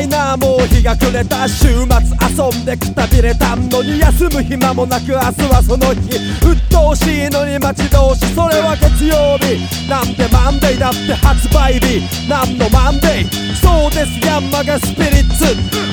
[0.00, 15.44] いなもう日が暮れた週末遊んでくたびれたのに休む暇もなく明日はその日鬱陶しいのに待ち遠しそれは月曜日なんでマンデーだって発売日なんのマンデーそうですヤンマがスピリッツ。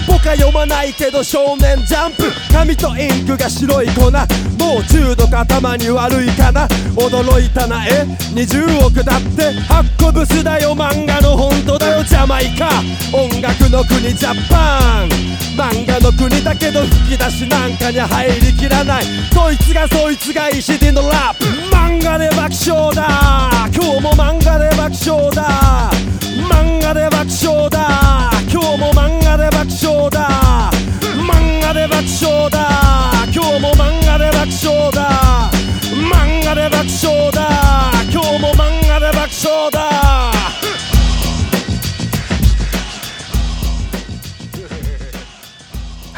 [0.07, 2.31] 僕は読まないけど少年ジャンプ。
[2.51, 4.11] 紙とインクが白い粉。
[4.11, 6.67] もう中毒頭に悪いかな。
[6.95, 7.85] 驚いたな。
[7.87, 9.53] え20億だって。
[9.67, 12.69] 発行ブスだよ漫画の本当だよジャマイカ
[13.15, 15.09] 音楽の国ジャパン。
[15.55, 19.03] 漫画の国だけど吹き出しなんかに入りきらない。
[19.31, 21.45] そいつがそいつが石でのラップ。
[21.75, 23.49] 漫画で爆笑だ。
[23.71, 25.91] 今日も漫画で爆笑だ。
[26.49, 28.31] 漫画で爆笑だ。
[28.51, 30.71] 今日も漫画で爆笑だ。
[31.15, 32.69] 漫画で爆笑だ。
[33.31, 34.92] 今日も漫画で爆笑だ。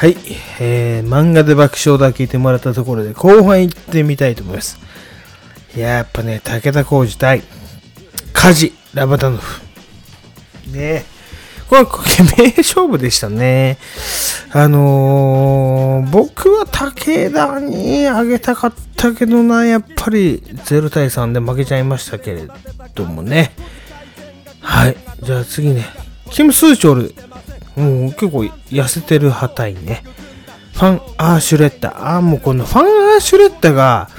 [0.06, 0.18] はい、
[0.60, 4.78] えー、漫画で爆笑だ聞いてもらったところで後半行ってみたいと思います。
[5.76, 7.42] やっぱね、武田浩二対
[8.32, 9.64] カジ・ラバタノフ。
[10.72, 11.06] ねえ。
[11.68, 12.04] これ、こ
[12.38, 13.80] れ名勝負でしたね。
[14.52, 22.48] あのー、僕は武田にあげたかったけどな、やっぱり0対3で負けちゃいましたけれ
[22.94, 23.54] どもね。
[24.60, 24.98] はい。
[25.24, 25.84] じゃあ次ね。
[26.30, 27.16] キム・スーチョル。
[27.76, 30.04] もう結構痩せてる派対ね。
[30.74, 32.14] ファン・アーシュレッタ。
[32.14, 34.10] ああ、もうこのファン・アーシュレッタが、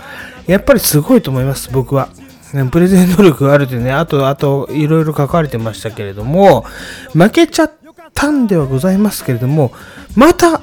[0.47, 2.09] やっぱりすごいと思います、僕は。
[2.55, 6.65] ねプレゼン能力があるってね、あと、あと、いろいろ書かれてましたけれども、
[7.13, 7.73] 負けちゃっ
[8.15, 9.73] たんではございますけれども、
[10.15, 10.63] また、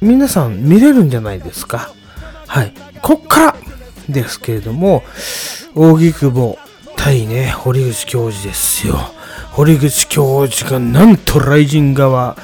[0.00, 1.92] 皆さん見れるんじゃないですか。
[2.46, 2.74] はい。
[3.00, 3.56] こっから
[4.08, 5.02] ですけれども、
[5.74, 6.58] 扇久保
[6.96, 8.98] 対ね、堀口教授ですよ。
[9.52, 12.36] 堀口教授がなんと雷神側、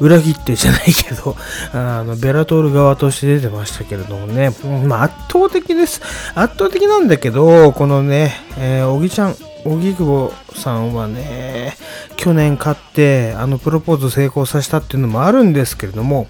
[0.00, 1.36] 裏切ってじゃないけど、
[1.72, 6.00] あの、ベラトール側として出てましたけれどもね、うんまあ圧倒的です。
[6.34, 11.76] 圧倒的なんだけど、このね、えー、小木ちゃん、荻久保さんはね、
[12.16, 16.26] 去年勝って、あの、プロポーズ成功させたっていうのもあるんですけれども、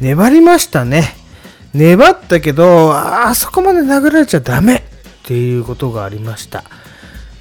[0.00, 1.16] 粘りましたね。
[1.74, 4.82] 粘ったけど、あそこまで殴られちゃダメっ
[5.24, 6.64] ていうことがありました。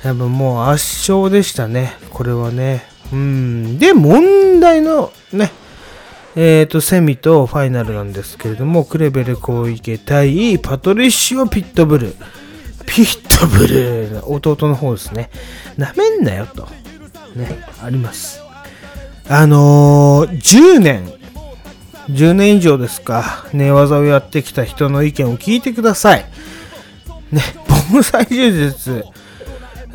[0.08, 1.92] やっぱもう圧勝でしたね。
[2.12, 2.84] これはね。
[3.12, 3.78] うん。
[3.78, 5.52] で、問題のね、
[6.38, 12.16] えっ、と、セミとファイナルなんですけれども、クレベル小池対パトリッシオ・ピットブル。
[12.86, 15.30] ピットブル、弟の方ですね。
[15.76, 16.70] なめんなよと。
[17.36, 18.42] ね、あります。
[19.28, 21.12] あのー、10年、
[22.10, 26.26] 10年以上ですか、寝技をやってきた人の意見を聞いてください。
[27.30, 27.42] ね、
[27.92, 29.04] 盆栽柔術。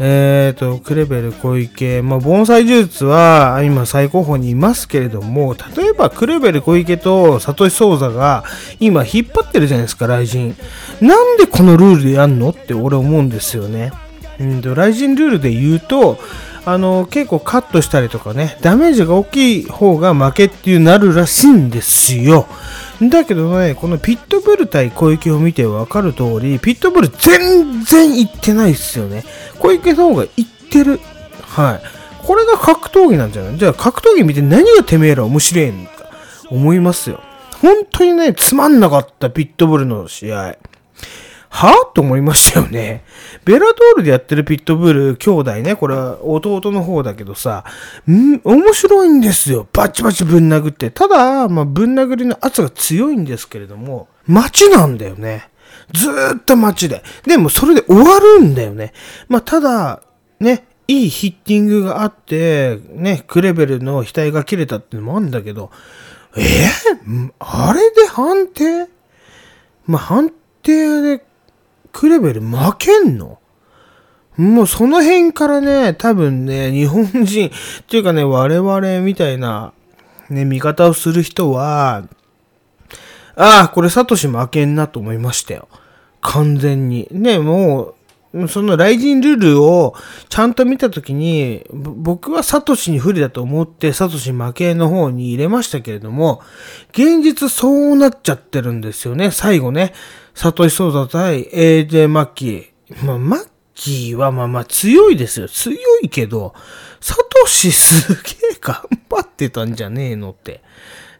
[0.05, 2.03] えーと、クレベル小池。
[2.03, 8.43] まあ、盆栽柔術は今最高峰にいますけれども、例えばクレベル小池とサトシソウザが
[8.81, 10.55] 今引っ張ってるじゃないですか、雷神。
[11.01, 12.51] なんでこのルールでやんの？
[12.51, 13.93] って俺思うんですよね。
[14.41, 16.19] うんと、雷神ルールで言うと、
[16.65, 22.49] あの、結構カットしたりとかね、ダメージが大きい方が負けっていうなるらしいんですよ。
[23.11, 29.25] だけどね、このピットブル対小池を見てわかる通り、ピットブル全然行ってないっすよね。
[29.59, 31.01] 小池の方が行ってる。
[31.43, 31.83] はい。
[32.25, 33.59] これが格闘技なんじゃない？
[33.59, 36.11] じゃあ格闘技見て何がてめえら面白いんか
[36.51, 37.21] 思いますよ。
[37.61, 40.57] 本当にね、つまんなかったピットブルの試合。
[41.53, 41.93] は？
[41.95, 43.05] と思いましたよね。
[43.45, 47.65] ベラトールでやってるピットブル兄弟ね、これは弟の方だけどさ、
[48.11, 49.69] ん面白いんですよ。
[49.73, 50.91] バチバチぶん殴って。
[50.91, 55.51] ただ、まあ、ぶん殴りの圧が強いんですけれども、街なんだよね。
[55.93, 57.03] ずーっと街で。
[57.27, 58.95] でもそれで終わるんだよね。
[59.29, 60.03] まあ、ただ、
[60.41, 65.71] ね、いいヒッティングがあって、ね、クレベルの額が切れたってのもあるんだけど、
[66.37, 66.41] え？
[67.07, 68.89] ーあれで判定？
[69.87, 70.33] まあ、判
[70.63, 71.25] 定で
[71.93, 73.39] クレベル負けんの？
[74.37, 77.51] もうその辺からね、多分ね、日本人、っ
[77.87, 79.75] ていうかね、我々みたいな、
[80.31, 82.09] ね、見方をする人は、
[83.37, 85.69] ああ、これサトシ負けんなと思いましたよ。
[86.23, 87.09] 完全に。
[87.11, 87.95] ね、も
[88.35, 89.95] う、そのライジンルールを
[90.31, 96.41] ちゃんと見たときに、僕はサトシに不利だと思ってサトシ負けの方に入れましたけれども、
[96.93, 99.31] 現実そうなっちゃってるんですよね。
[99.31, 99.93] 最後ね、
[100.35, 103.05] サトシソーダ対 AJ マッキー。
[103.05, 105.49] まあ、マッキーはまあまあ強いですよ。
[105.49, 106.55] 強いけど、
[107.01, 108.77] サトシすげえ頑
[109.09, 110.63] 張ってたんじゃねえのって。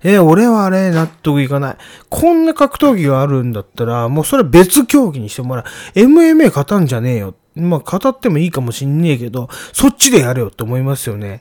[0.05, 1.77] えー俺はあれ納得いかない。
[2.09, 5.65] こんな格闘技があるんだったら、もうそれ別競技にしてもらう。
[5.99, 7.35] MMA 勝たんじゃねえよ。
[7.55, 11.41] まあ、語ってもいいかもしんねえけど、そっちでやれよって思いますよね。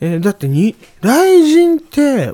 [0.00, 2.32] えーだってに、雷神って、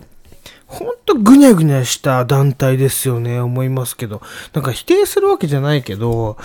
[0.78, 4.20] ほんとぐにゃぐにゃした団体ですよね、思いますけど。
[4.52, 6.36] なんか否定するわけじゃないけど、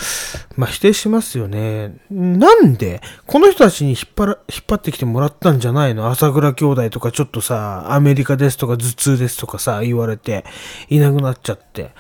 [0.56, 1.98] まあ否定しますよね。
[2.10, 6.08] なんでこの人たちに引っ張ら、引っ張ってきてもらったんじゃないの？
[6.08, 10.46] 朝倉兄弟とかちょっとさ、アメリカですとか頭痛ですとかさ、言われて、
[10.90, 11.92] いなくなっちゃって。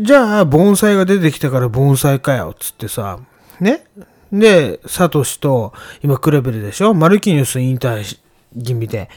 [0.00, 3.18] じゃあ、盆栽が出てきたから盆栽かよ、つってさ、
[3.60, 3.84] ね？
[4.32, 6.94] で、サトシと、今クレベルでしょ？
[6.94, 8.18] マルキニュス引退し
[8.64, 9.10] 気味で、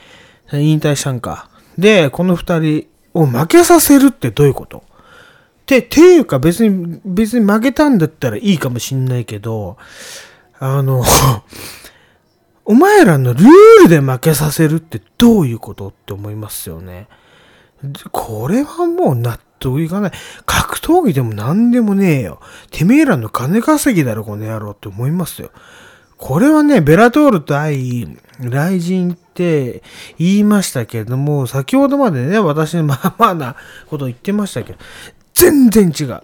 [0.52, 1.50] 引退したんか。
[1.80, 4.84] で、この二人を負けさせるってどういうこと？
[5.66, 9.78] て、ていうか別に、別に負けたんだったらいいかもしんないけど、
[10.60, 11.04] あの、
[12.66, 13.44] お前らのルー
[13.84, 17.08] ルで負けさせるってどういうことって思いますよね。
[18.12, 20.12] これはもう納得いかない。
[20.46, 22.40] 格闘技でも何でもねえよ。
[22.72, 25.52] てめえらの金稼ぎだろ、この野郎って思いますよ。
[26.18, 28.08] これはね、ベラトール対
[28.40, 29.82] 雷神って
[30.18, 33.56] 言いましたけれども、先ほどまでね、私のまあまあな
[33.88, 34.80] こと言ってましたけど、
[35.34, 36.22] 全然違う。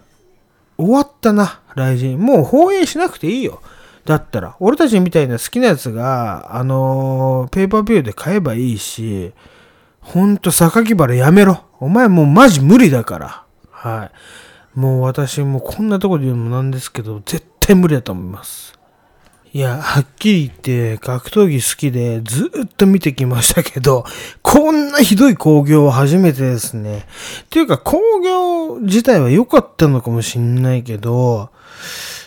[0.76, 2.16] 終わったな、雷神。
[2.18, 3.62] もう放映しなくていいよ。
[4.04, 9.32] だったら、俺たちみたいな好きなやつが、あのーペーパービューで買えばいいし、
[10.00, 11.64] ほんと、榊原やめろ。
[11.80, 13.42] お前もうマジ無理だから。
[13.70, 14.10] は
[14.76, 14.78] い。
[14.78, 18.75] もう私もこんなとこで言うのもなんですけど、絶対無理だと思います。
[19.56, 24.04] いや、はっきり言って、格闘技好きでずっと見てきましたけど、
[24.42, 27.06] こんなひどい興行は初めてですね。
[27.44, 31.48] っていうか、興行自体は良かったのかもしんないけど、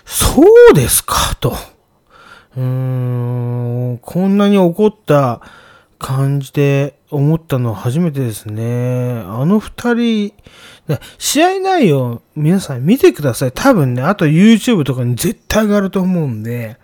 [0.05, 1.55] そうですか、と。
[2.57, 5.41] うーん、こんなに怒った
[5.99, 9.21] 感じで思ったのは初めてですね。
[9.27, 10.33] あの二人、
[11.19, 13.51] 試合内容、皆さん見てください。
[13.51, 16.79] 多分ね、あと YouTube とかに絶対上がると思うんで。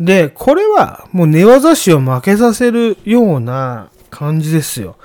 [0.00, 4.96] で、これはもう寝技師を負けさせるような感じですよ。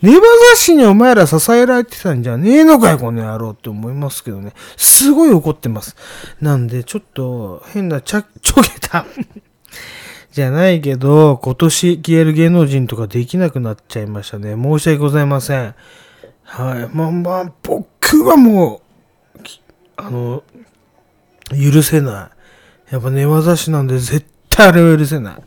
[0.00, 0.22] 寝技
[0.56, 4.54] 師にお前ら支えられてたんじゃねえのかよ、この野郎って思いますけどね。
[4.76, 5.96] すごい怒ってます。
[6.40, 9.04] なんで、ちょっと変なちゃ、ちょげた。
[10.32, 14.54] じゃないけど、今年消える芸能人とかできなくなっちゃいましたね。
[14.54, 15.74] 申し訳ございません。
[16.44, 16.96] はい。
[16.96, 18.80] まあまあ、僕はも
[19.36, 19.40] う、
[19.96, 20.42] あの、
[21.50, 22.30] 許せな
[22.90, 22.94] い。
[22.94, 24.24] やっぱ寝技師なんで絶
[24.58, 25.42] 対あれは許せない。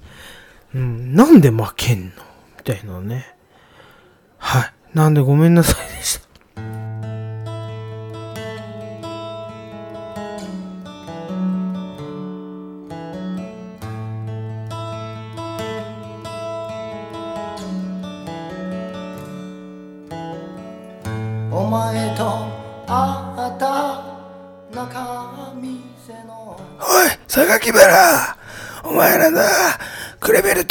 [0.75, 1.13] うん。
[1.13, 2.11] なんで負けんの？
[2.57, 3.35] みたいなね。
[4.37, 4.73] はい。
[4.93, 6.27] なんでごめんなさいでした。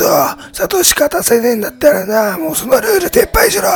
[0.01, 0.07] と
[0.55, 3.69] サトシ勝たせねえんだったらな、もうそのルール撤廃しろ。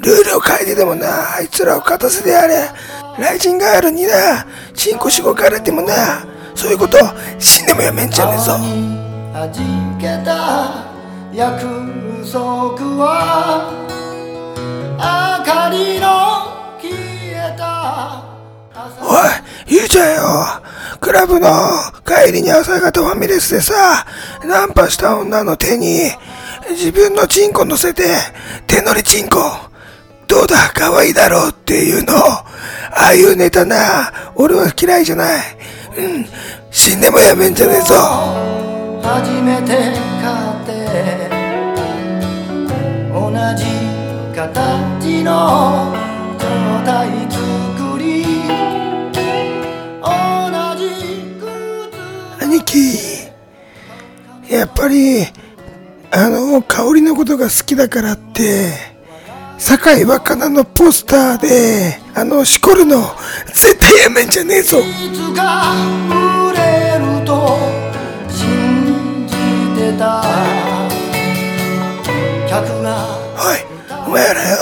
[0.00, 2.70] ルールを変えてでもな、あいつらを勝たせてやれ。
[3.18, 6.24] ライジンガールにな、チンコしごかれてもな、
[6.54, 6.98] そういうこと
[7.38, 8.52] 死んでもやめんじゃねえぞ。
[9.32, 10.86] 川に弾けた
[11.32, 11.60] 約
[12.24, 13.70] 束は
[14.96, 16.08] 明かりの
[16.80, 18.24] 消えた
[19.00, 20.22] おい、ゆうちゃんよ
[21.00, 21.48] クラブの
[22.04, 24.06] 帰りに朝方ファミレスでさ、
[24.44, 26.10] ナンパした女の手に
[26.70, 28.04] 自分のチンコ乗せて
[28.66, 29.38] 手乗りチンコ
[30.26, 32.14] どうだ可愛いだろうっていうの。
[32.14, 32.44] あ
[32.90, 35.44] あいうネタな、俺は嫌いじゃない。
[35.96, 36.26] うん。
[36.70, 37.94] 死んでもやめんじゃねえぞ。
[39.02, 39.72] 初めて
[40.20, 41.30] 買って
[43.10, 43.64] 同じ
[44.36, 45.94] 形の
[46.38, 46.44] 状
[46.84, 47.08] 態
[54.58, 55.24] やっぱり、
[56.10, 58.72] あの、香りのことが好きだからって、
[59.56, 63.02] 酒井若菜のポスターで、あの、しこるの、
[63.46, 64.78] 絶対やめんじゃねえぞ。
[64.80, 64.82] い
[65.14, 65.74] つか
[66.10, 67.56] 売れると
[68.28, 69.36] 信じ
[69.80, 70.24] てた
[72.48, 73.06] 客が
[73.36, 74.56] おい、お前らよ、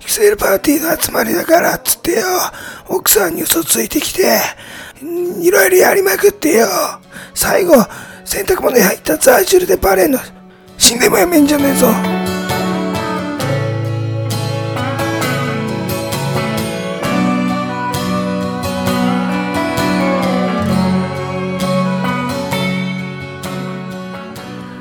[0.00, 2.26] キセルパーティーの集まりだからっつってよ、
[2.88, 4.40] 奥さんに嘘ついてきて、
[5.04, 6.66] んいろいろやりまくってよ、
[7.34, 7.74] 最後、
[8.28, 10.18] 洗濯物に入ったザージュルでバレんの、
[10.76, 11.86] 死んでもやめんじゃねえぞ。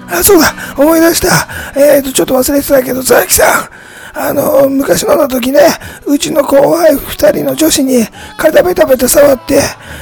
[0.10, 1.48] あ、そうだ、思い出した。
[1.80, 3.87] えーと、ちょっと忘れてたけど、佐々木さん。
[4.20, 5.59] あの、昔のの時ね、
[6.07, 8.03] うちの後輩二人の女子に
[8.36, 9.61] 体ベタベタ触って、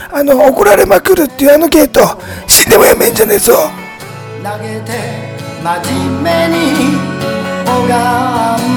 [0.10, 2.02] あの、怒られまくるっていうあのゲート、
[2.48, 3.54] 死んでもやめんじゃねえぞ。
[4.42, 6.64] 投げて真面目に
[7.66, 8.75] 拝む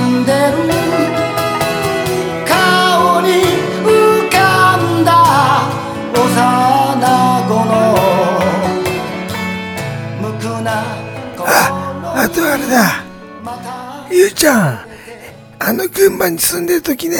[16.30, 17.16] に住んでる時ね、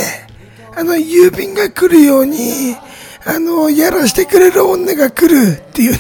[0.77, 2.77] あの郵便が来るように、
[3.27, 5.99] あの、やらしてくれる女が来るっていうね、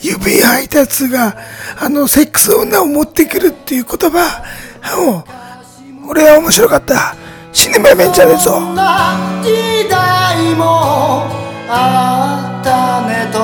[0.00, 1.36] 郵便配達が、
[1.80, 4.44] あの、セックス女を持ってくるっていう言葉、
[4.96, 5.24] も
[6.06, 7.14] う、俺は面白かった。
[7.52, 8.42] 死んでもやめんじゃねえぞ。
[8.42, 11.26] そんな時代も
[11.68, 13.38] あったねと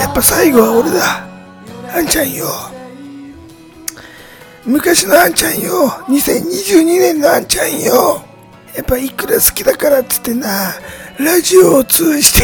[0.00, 1.26] やっぱ最後は俺だ。
[1.94, 2.46] あんちゃんよ。
[4.66, 5.88] 昔のあんちゃんよ。
[6.08, 8.20] 2022年のあんちゃんよ。
[8.74, 10.74] やっぱいくら好きだからっつってな、
[11.18, 12.40] ラジオを通じて、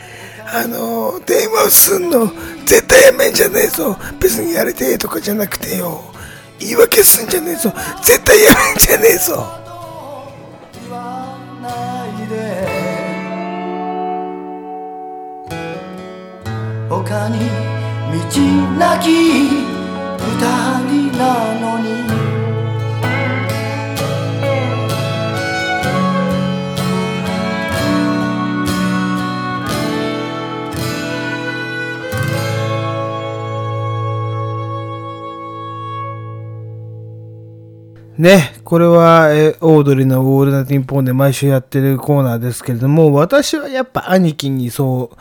[0.52, 2.32] あの、電話をすんの、
[2.64, 3.96] 絶対やめんじゃねえぞ。
[4.18, 6.02] 別にやれてとかじゃなくてよ。
[6.58, 7.72] 言い訳すんじゃねえぞ。
[8.02, 9.66] 絶対やめんじゃねえぞ。
[16.88, 17.50] 他に
[18.30, 18.40] 道
[18.78, 19.10] なき
[20.18, 22.26] 二人なのに。
[38.18, 45.16] ね、これは、えオードリーのオールナイトニッポンで毎週やってるコーナーですけれども、私はやっぱ兄貴にそう、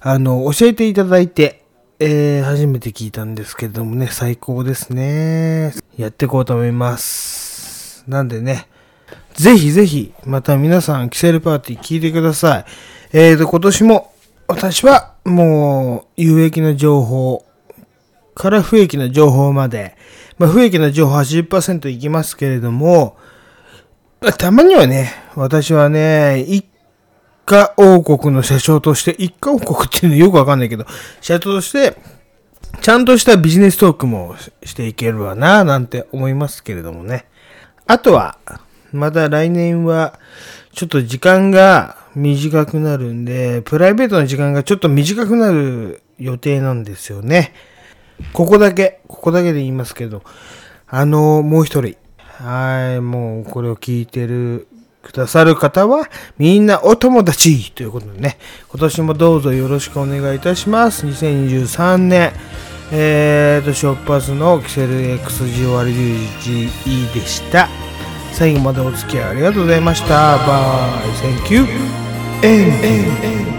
[0.00, 1.65] あの、教えていただいて、
[1.98, 5.72] えー初めて聞いたんですけれどもね、最高ですね。
[5.96, 8.04] やっていこうと思います。
[8.06, 8.68] なんでね、
[9.32, 12.64] ぜひぜひ、また皆さん、キセルパーティー聞いてください。
[13.14, 14.12] えーと、今年も、
[14.46, 17.46] 私はもう、有益な情報、
[18.34, 19.96] から不益な情報まで、
[20.36, 23.16] まあ、不益な情報80%いきますけれども、
[24.36, 26.66] たまにはね、私はね、一
[27.46, 30.84] 家王国の社長として、一家王国っていうのよくわかんないけど、
[31.20, 31.96] 社長として、
[32.82, 34.34] ちゃんとしたビジネストークも
[34.64, 37.26] していけるわな、なんて思いますけれどもね。
[37.86, 38.38] あとは、
[38.92, 40.18] また来年は、
[40.72, 47.54] ちょっと時間が短くなるんで、プライベートの時間がちょっと短くなる予定なんですよね。
[48.32, 50.22] ここだけ、ここだけで言いますけど、
[50.88, 51.96] あの、もう一人。
[52.18, 54.68] はい、もうこれを聞いてる、
[55.06, 58.38] くださる方は、みんなお友達ということでね、
[58.68, 61.06] 今年もどうぞよろしくお願いいたします。
[61.06, 62.32] 2023年、
[62.92, 67.68] えーと、ショッパスのキセル XGORUGE でした。
[68.32, 70.36] 最後までお付き合いありがとうございました。
[70.38, 71.96] バイ、センキュー
[72.42, 73.55] エンエンエン